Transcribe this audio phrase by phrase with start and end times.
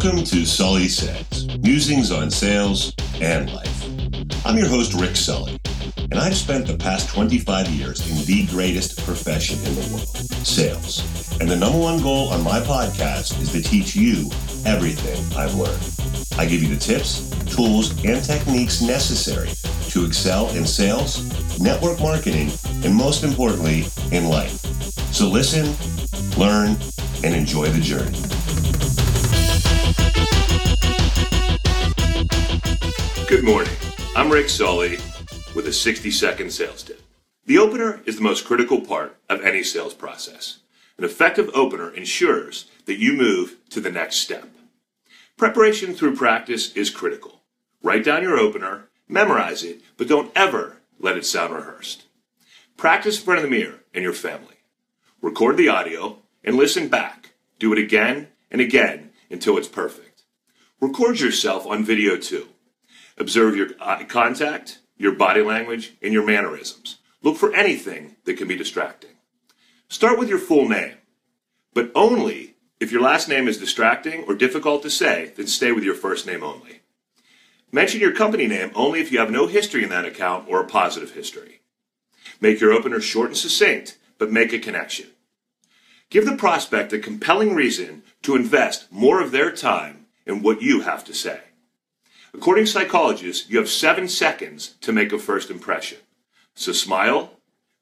[0.00, 4.46] Welcome to Sully Says, musings on sales and life.
[4.46, 5.58] I'm your host, Rick Sully,
[5.96, 10.06] and I've spent the past 25 years in the greatest profession in the world,
[10.46, 11.36] sales.
[11.40, 14.30] And the number one goal on my podcast is to teach you
[14.64, 15.82] everything I've learned.
[16.38, 19.50] I give you the tips, tools, and techniques necessary
[19.90, 22.52] to excel in sales, network marketing,
[22.84, 24.60] and most importantly, in life.
[25.12, 25.74] So listen,
[26.38, 26.76] learn,
[27.24, 28.37] and enjoy the journey.
[33.28, 33.74] Good morning.
[34.16, 34.96] I'm Rick Sully
[35.54, 37.02] with a 60 second sales tip.
[37.44, 40.60] The opener is the most critical part of any sales process.
[40.96, 44.48] An effective opener ensures that you move to the next step.
[45.36, 47.42] Preparation through practice is critical.
[47.82, 52.06] Write down your opener, memorize it, but don't ever let it sound rehearsed.
[52.78, 54.56] Practice in front of the mirror and your family.
[55.20, 57.34] Record the audio and listen back.
[57.58, 60.22] Do it again and again until it's perfect.
[60.80, 62.48] Record yourself on video too.
[63.18, 66.98] Observe your eye contact, your body language, and your mannerisms.
[67.22, 69.10] Look for anything that can be distracting.
[69.88, 70.94] Start with your full name,
[71.74, 75.82] but only if your last name is distracting or difficult to say, then stay with
[75.82, 76.80] your first name only.
[77.72, 80.66] Mention your company name only if you have no history in that account or a
[80.66, 81.60] positive history.
[82.40, 85.08] Make your opener short and succinct, but make a connection.
[86.08, 90.82] Give the prospect a compelling reason to invest more of their time in what you
[90.82, 91.40] have to say.
[92.34, 95.98] According to psychologists, you have seven seconds to make a first impression.
[96.54, 97.32] So smile,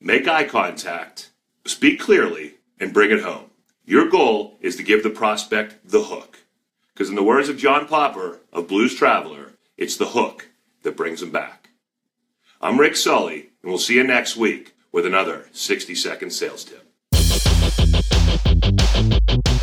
[0.00, 1.30] make eye contact,
[1.64, 3.50] speak clearly, and bring it home.
[3.86, 6.40] Your goal is to give the prospect the hook.
[6.92, 10.48] Because in the words of John Popper of Blues Traveler, it's the hook
[10.82, 11.70] that brings them back.
[12.60, 16.86] I'm Rick Sully, and we'll see you next week with another 60 second sales tip.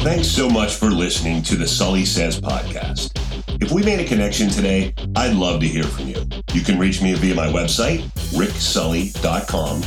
[0.01, 3.20] Thanks so much for listening to the Sully Says podcast.
[3.61, 6.25] If we made a connection today, I'd love to hear from you.
[6.51, 8.01] You can reach me via my website,
[8.33, 9.77] ricksully.com,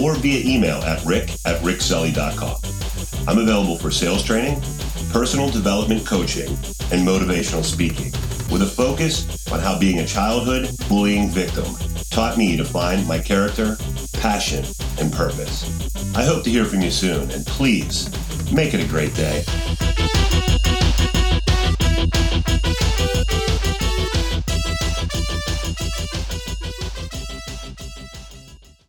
[0.00, 2.56] or via email at rick at ricksully.com.
[3.26, 4.60] I'm available for sales training,
[5.10, 6.50] personal development coaching,
[6.92, 8.12] and motivational speaking,
[8.48, 11.64] with a focus on how being a childhood bullying victim
[12.10, 13.76] taught me to find my character,
[14.12, 14.64] passion,
[15.00, 15.66] and purpose.
[16.14, 18.08] I hope to hear from you soon, and please
[18.52, 19.44] make it a great day.